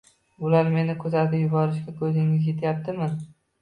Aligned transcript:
—Ular 0.47 0.71
meni 0.77 0.95
tuzatib 1.03 1.37
yuborishiga 1.43 1.97
ko‘zingiz 2.03 2.53
yetyaptimi? 2.53 3.17